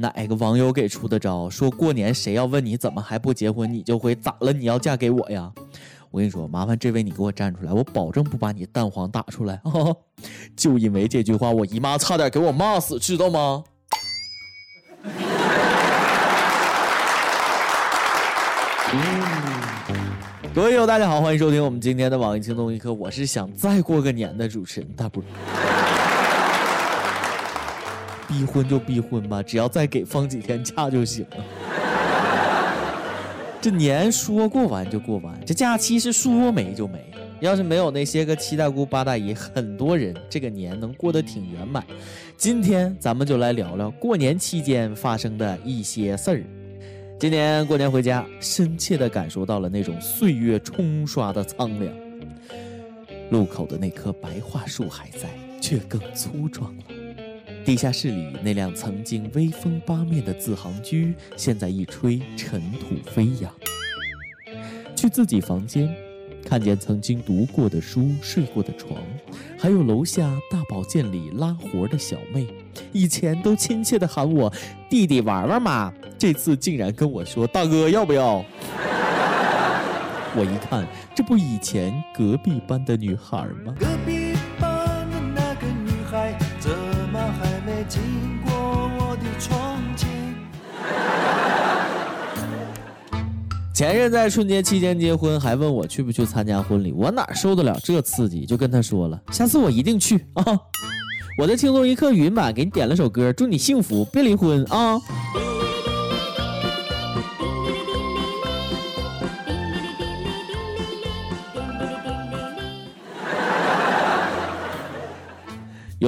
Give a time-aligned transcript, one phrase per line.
[0.00, 1.50] 哪个网友给出的招？
[1.50, 4.50] 说过年谁要问你怎么还不结婚，你就会咋了？
[4.50, 5.52] 你要嫁给我呀？
[6.10, 9.60] 我跟你说，麻烦这位你给我站出来，我保证不把你蛋黄打出来。
[10.56, 13.64] 就因为这句话，我姨妈差点给我骂死，知道吗？
[20.54, 22.92] 各位友，大家好，欢迎收听我们今天的网易轻松一刻。
[22.92, 25.22] 我是想再过个年的主持人大波。
[28.30, 31.44] 逼婚就逼婚吧，只要再给放几天假就行了。
[33.60, 37.04] 这年说过完就过完，这假期是说没就没。
[37.40, 41.82] 要是没有那些个七大姑八大姨，很多人这个年能过得挺圆满。
[42.36, 46.44] 今天咱们就来聊聊过年期间发生的一些事儿。
[47.18, 51.92] 今年过年回家，深切地感受到了那种岁月冲刷的苍凉。
[53.30, 55.28] 路口的那棵白桦树还在，
[55.60, 56.84] 却更粗壮了。
[57.70, 60.96] 地下室里那辆曾经威风八面的自行车，
[61.36, 63.48] 现在一吹尘土飞扬。
[64.96, 65.88] 去自己房间，
[66.44, 69.00] 看见曾经读过的书、睡过的床，
[69.56, 72.48] 还有楼下大保健里拉活的小妹，
[72.90, 74.52] 以前都亲切地喊我
[74.88, 75.94] 弟弟玩玩嘛。
[76.18, 78.44] 这次竟然跟我说：“大哥，要不要？”
[80.34, 83.72] 我一看，这不以前隔壁班的女孩吗？
[93.90, 100.44] 前任在春节期间结婚，还问我去不去参加婚礼，我哪受得了这刺激，就跟他说了，下次我一定去啊！
[101.36, 104.96] 我的轻松一刻语音版给你点了首歌，祝你幸福，别离婚啊！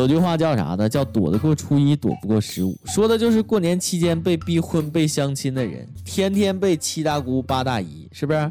[0.03, 0.89] 有句话叫啥呢？
[0.89, 2.77] 叫躲得过初一，躲不过十五。
[2.87, 8.51] 说的就是过年期间被逼婚、被相亲的人，天天被七大姑八大姨，是不是？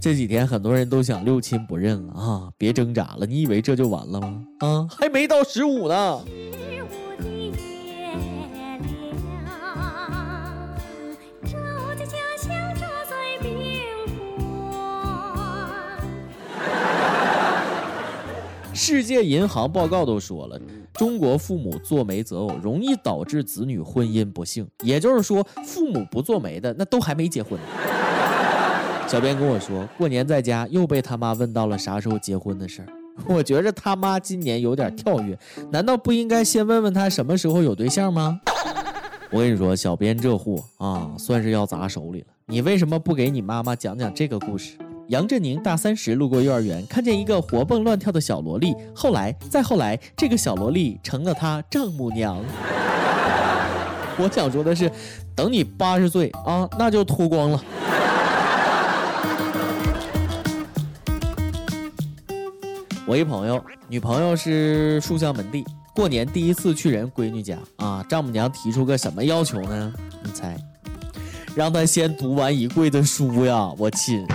[0.00, 2.50] 这几天很多人都想六亲不认了啊！
[2.58, 4.42] 别挣扎了，你以为这就完了吗？
[4.58, 6.20] 啊，还没到十五呢。
[18.78, 20.56] 世界银行报告都说了，
[20.94, 24.64] 中国父母做媒择偶容易导致子女婚姻不幸。
[24.84, 27.58] 也就是说，父母不做媒的那都还没结婚。
[29.08, 32.88] 小编跟我说过年在家又被他妈问到了啥时候结婚的事儿。
[33.26, 35.36] 我觉着他妈今年有点跳跃，
[35.72, 38.40] 难道不应该先问问他什么时候有对象吗？
[39.32, 42.26] 我跟你说，小编这货啊，算是要砸手里了。
[42.46, 44.78] 你为什么不给你妈妈讲讲这个故事？
[45.08, 48.74] 杨振宁大三时路过幼儿园，看见一个活蹦乱跳的小萝莉。
[48.94, 52.36] 后来，再后来，这个小萝莉成了他丈母娘。
[54.20, 54.92] 我想说的是，
[55.34, 57.64] 等你八十岁啊，那就脱光了。
[63.06, 65.64] 我一朋友，女朋友是书香门第，
[65.94, 69.90] 过年第一次去人闺女家啊，丈母娘提出个什么要求呢？
[70.22, 70.54] 你猜？
[71.54, 73.72] 让他先读完一柜的书呀！
[73.78, 74.26] 我亲。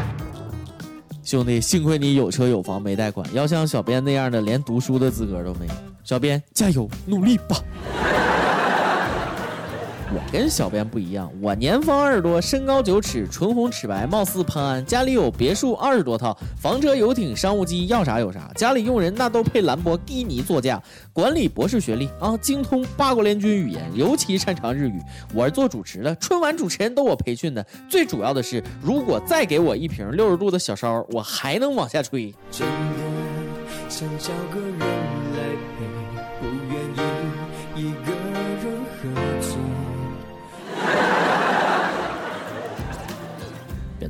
[1.24, 5.74] 兄弟，幸亏你有车有房没贷款，要像小编那样的，连读书的资格都没有。
[6.04, 7.58] 小编加油努力吧。
[10.14, 20.80] 我跟小编不一样，我年方二十多，身高九尺，唇红齿白，貌似潘安，家里有别墅二十多套，房车游艇商务机要啥有啥，家里用人那都配兰博基尼座驾，
[21.12, 25.02] 管理博士学历啊，精通八国联军语言，尤其擅长日语。
[25.34, 27.66] 我是做主持的，春晚主持人都我培训的。
[27.90, 32.32] 最主要的是，如果再给我一瓶六十度的小烧，我还能往下吹。
[32.52, 32.76] 真的
[33.90, 35.40] 想找个人来
[35.76, 35.86] 陪，
[36.40, 38.12] 不愿意一个
[38.62, 39.10] 人喝
[39.42, 39.93] 醉。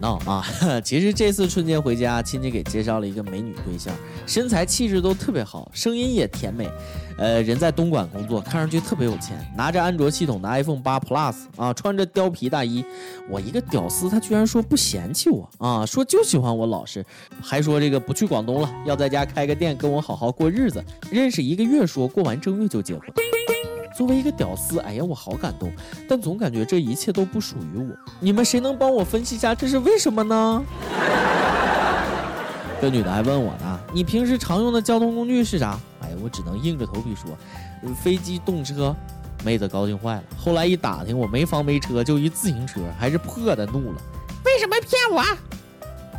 [0.04, 0.46] 闹啊！
[0.84, 3.96] 其实这次春节回家，亲戚给介绍了一个美女对象，
[4.28, 6.70] 身材气质都特别好，声音也甜美。
[7.18, 12.84] 呃，人在东莞工作，看上去特别有钱，拿着安卓系统的 iPhone 八 Plus 啊，穿着貂皮大衣。
[13.30, 17.06] 我一个屌丝，他居然说不嫌弃我啊，说就喜欢我老实，
[17.42, 20.84] 还说这个不去广东了，要在家开个店，跟我好好过日子。
[21.10, 23.02] 认识一个月，说过完正月就结婚。
[23.96, 25.72] 作为一个屌丝，哎呀，我好感动，
[26.10, 27.96] 但总感觉这一切都不属于我。
[28.20, 30.64] 你们谁能帮我分析一下这是为什么呢？
[32.82, 35.80] 这女的还问我呢，你平时常用的交通工具是啥？
[36.02, 37.38] 哎呀，我只能硬着头皮说，
[37.94, 38.96] 飞机、动车。
[39.46, 44.02] 妹子高兴坏了，后来一打听，我没房没车，就一自行车，还是破的，怒了。
[44.46, 45.22] 为什么骗我？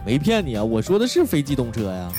[0.04, 2.12] 没骗你啊，我说的是飞机、动车呀。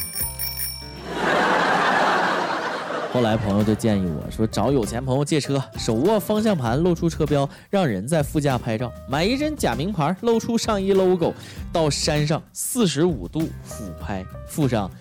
[3.15, 11.33] 后来朋友就建议我说，找有钱朋友借车，手握方向盘，露出车标，让人在副驾拍照，买一身假名牌，露出上衣 logo，
[11.71, 14.91] 到山上四十五度俯拍，附上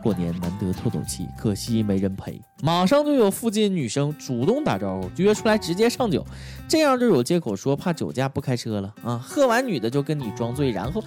[0.00, 2.40] 过年难得透透气，可惜没人陪。
[2.62, 6.24] 马上就有附近女生主动打招呼，约出来直接上酒，
[6.68, 9.18] 这样就有借口说怕酒驾不开车了啊。
[9.18, 11.02] 喝完女的就跟你装醉，然后，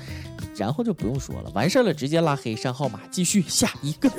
[0.57, 4.09] 然后就不用说了，完事了直接拉黑删号码，继续下一个。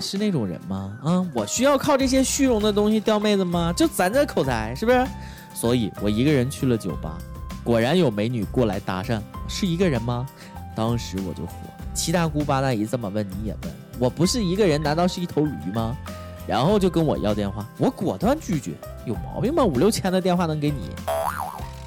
[0.00, 0.98] 是那种人吗？
[1.02, 3.72] 啊，我需要靠这些虚荣的东西钓妹子吗？
[3.76, 5.06] 就咱这口才是不是？
[5.54, 7.16] 所以我一个人去了酒吧，
[7.64, 10.26] 果然有美女过来搭讪，是一个人吗？
[10.74, 11.52] 当时我就火，
[11.94, 15.96] 七大姑八大姨这么问你也问，我不是一个人，难道是一头驴吗？
[16.46, 18.72] 然后就跟我要电话，我果断拒绝，
[19.06, 19.64] 有毛病吗？
[19.64, 20.90] 五六千的电话能给你？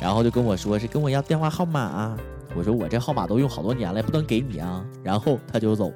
[0.02, 2.18] 然后就跟我说是跟我要电话号码啊，
[2.56, 4.84] 我说我这号码都用好多年了，不能给你啊。
[5.04, 5.94] 然后他就走。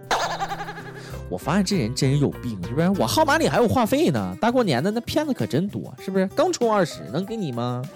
[1.33, 2.87] 我发现这人真有病，是不是？
[3.01, 6.27] 我号码里还有话费呢，大过年的那骗子可真多，是不是？
[6.35, 7.81] 刚充二十，能给你吗？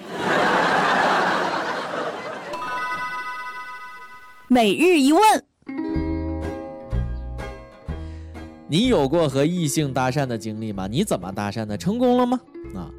[4.50, 5.22] 每日一问：
[8.68, 10.88] 你有过和异性搭讪的经历吗？
[10.88, 11.78] 你怎么搭讪的？
[11.78, 12.40] 成功了吗？
[12.74, 12.90] 啊，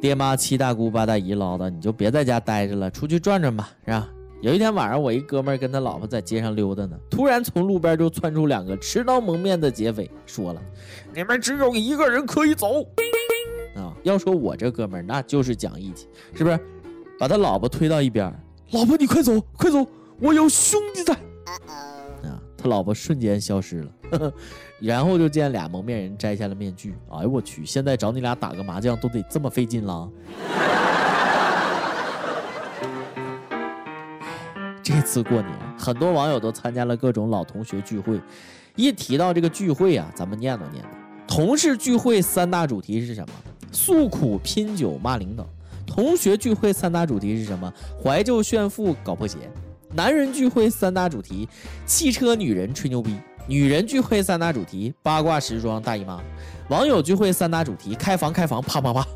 [0.00, 4.08] 爹妈七大姑八大姨唠叨，你就别在家待着了，出去转转吧，是吧？
[4.42, 10.60] 有一天晚上，我一哥们儿跟他老婆在街上溜达呢，突然从路边就窜出两个持刀蒙面的劫匪，说了
[11.14, 12.82] ：“你们只有一个人可以走。”
[13.80, 16.58] 啊，要说我这哥们儿那就是讲义气，是不是？
[17.20, 18.34] 把他老婆推到一边，
[18.72, 19.86] 老婆你快走，快走，
[20.18, 21.14] 我有兄弟在。
[22.24, 24.32] 啊，他老婆瞬间消失了，
[24.82, 26.96] 然后就见俩蒙面人摘下了面具。
[27.10, 30.10] 哎呦我去，现在找你俩打个麻将都得这么费劲了。
[35.02, 38.20] 次过年，很多网友都参加了各种老同学聚会。
[38.76, 40.86] 一提到这个聚会啊，咱们念叨念叨。
[41.26, 43.34] 同事聚会三大主题是什么？
[43.70, 45.46] 诉苦、拼酒、骂领导。
[45.86, 47.70] 同学聚会三大主题是什么？
[48.02, 49.36] 怀旧、炫富、搞破鞋。
[49.94, 51.46] 男人聚会三大主题：
[51.84, 53.14] 汽车、女人、吹牛逼。
[53.46, 56.20] 女人聚会三大主题：八卦、时装、大姨妈。
[56.68, 59.06] 网友聚会三大主题：开房、开房、啪啪啪。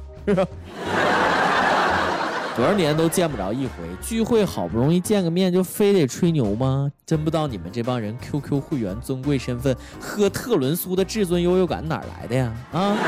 [2.56, 6.90] 多少年都见不着一回，聚会好不容易见个面，就非得吹牛吗？
[7.04, 12.54] 真不知道你们这帮人 QQ 会员、尊贵身份、喝特仑苏的至尊优越感哪来的呀？
[12.72, 12.96] 啊！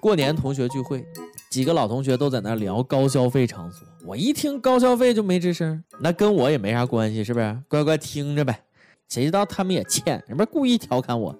[0.00, 1.04] 过年同学聚会，
[1.50, 7.58] 几个老同学都在那聊高消费场所，我一听高消费就没吱声，那跟我也没啥关系，是不是？
[7.68, 8.58] 乖乖听着呗。
[9.10, 11.36] 谁知道他们也欠，人们故意调侃我，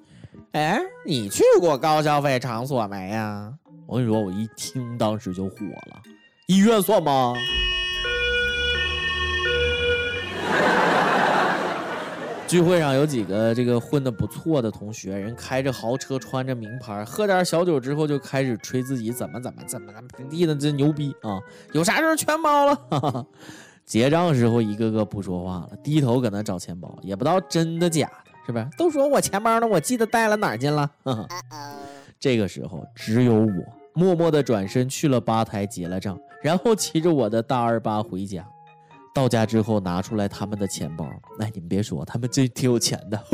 [0.52, 3.54] 哎，你去过高消费场所没呀？
[3.90, 5.56] 我跟你说，我一听当时就火
[5.90, 6.00] 了。
[6.46, 7.34] 医院算吗？
[12.46, 21.40] 聚会上有几个这个混的不错的同学，人开着豪车，穿着名牌，喝点小酒之后就开始吹自己怎么怎么怎么怎么地的，这牛逼啊！
[21.72, 22.76] 有啥事全包了。
[22.90, 23.26] 哈哈
[23.84, 28.68] 结账时候一个个不说话了，低头搁那找钱包，也不知道真的假的，是不是？
[28.78, 30.88] 都说我钱包呢，我记得带了哪儿去了。
[31.02, 31.26] 哈哈
[32.20, 33.79] 这个时候只有我。
[33.92, 38.46] 默默地转身去了吧台结了账，然后骑着我的大二八回家。
[39.12, 41.04] 到家之后拿出来他们的钱包，
[41.40, 43.20] 哎，你们别说，他们真挺有钱的。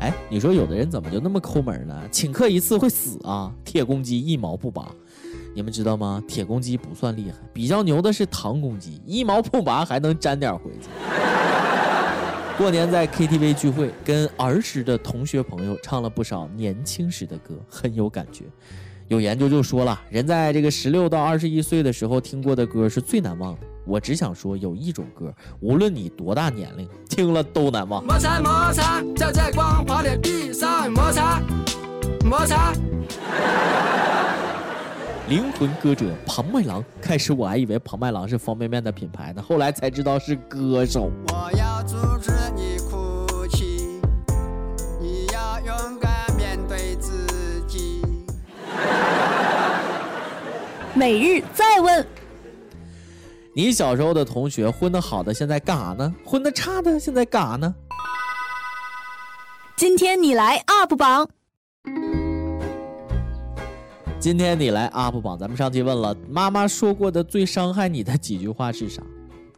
[0.00, 2.02] 哎，你说有的人怎么就那么抠门呢？
[2.10, 3.54] 请客一次会死啊？
[3.64, 4.92] 铁公鸡一毛不拔。
[5.54, 6.22] 你们知道吗？
[6.28, 10.88] 铁公鸡不算厉害，比较牛的是糖公鸡，一毛不拔还能沾点回去。
[12.56, 18.44] 过年在 KTV 聚会，跟儿时的同学朋友唱了不少年轻时的歌，很有感觉。
[19.08, 23.60] 有研究就说了，人在这个十六到二十一岁的时候听过的歌是最难忘的。
[23.84, 28.04] 我只想说，有一种歌，无论你多大年龄，听了都难忘。
[28.04, 31.42] 摩擦摩擦，就在光滑的地上摩擦
[32.24, 32.72] 摩擦。
[35.30, 41.08] 灵魂歌者庞麦郎，开始我还以为庞麦郎是方便面的品牌呢，后来才知道是歌手。
[41.28, 44.00] 我要阻止你哭泣，
[45.00, 48.02] 你要勇敢面对自己。
[50.94, 52.04] 每日再问，
[53.54, 56.12] 你小时候的同学混得好的现在干啥呢？
[56.24, 57.72] 混得差的现在干啥呢？
[59.76, 61.28] 今天你来 UP 榜。
[64.20, 69.02] 今天你来 UP 榜，咱们上期问了妈妈说过的最伤害你的几句话是啥？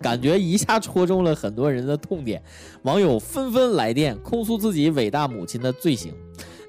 [0.01, 2.41] 感觉一下戳中了很多人的痛点，
[2.83, 6.15] 网友纷纷来电控诉自己伟大母亲的罪行。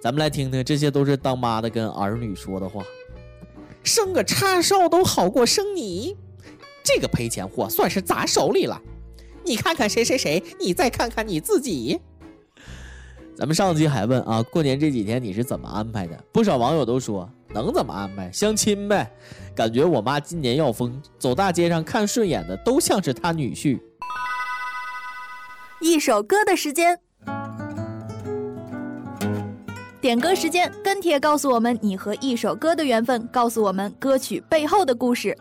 [0.01, 2.83] 咱们来听听，这些都是当妈的跟儿女说的话：
[3.83, 6.17] 生个叉烧都好过生你，
[6.83, 8.81] 这个赔钱货算是砸手里了。
[9.45, 11.99] 你看看谁谁谁，你再看看你自己。
[13.35, 16.15] 咱们上期还问啊，过年这几天你是怎么安排的？
[16.31, 19.11] 不少网友都说能怎么安排，相亲呗。
[19.55, 23.79] 感觉我妈今年要疯，走大街上看顺眼的都像是她女婿。
[25.81, 26.99] 一首歌的时间，
[29.99, 35.35] 点歌时间，跟帖告诉我们你和一首歌的缘分，告诉我们歌曲背后的故事。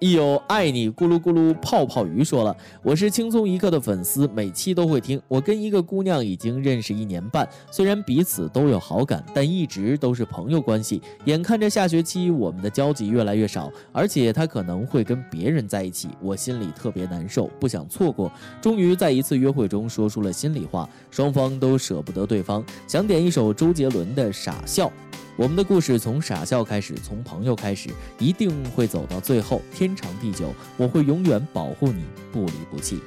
[0.00, 5.20] 一有爱你咕噜咕噜泡泡鱼说了，我是轻松一刻的粉丝，每期都会听。
[5.28, 11.00] 我跟一个姑娘已经认识一年半，虽然彼此都有好感，但一直都是朋友关系。
[11.26, 18.30] 眼看着下学期我们的交集越来越少，而且她可能会跟别人在一起，我心里特别难受，不想错过。
[18.60, 24.88] 终于在一次约会中说出了心里话，双方都舍不得对方，想点一首周杰伦的《傻笑》。
[25.36, 30.54] 我们的故事从傻笑开始，从朋友开始，一定会走到最后，天长地久。
[30.76, 33.00] 我会永远保护你，不离不弃。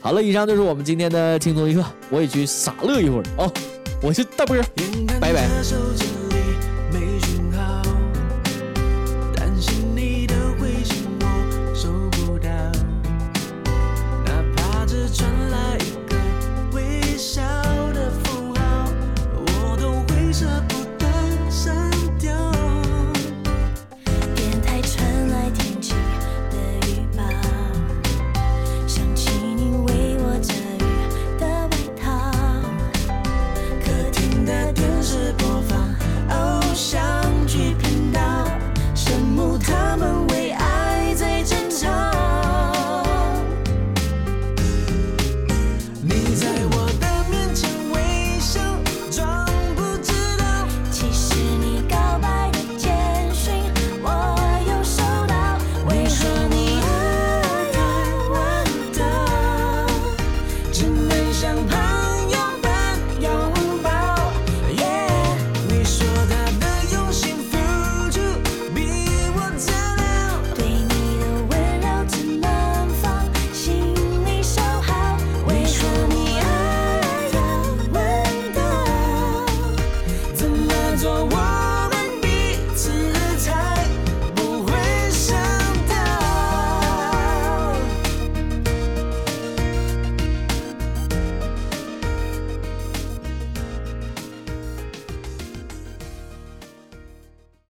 [0.00, 3.52] 好了，以上就是我们今天的轻松一刻，我也去傻乐一会儿啊！
[4.02, 4.56] 我是大波，
[5.20, 6.21] 拜拜。